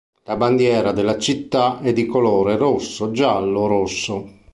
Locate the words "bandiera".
0.35-0.93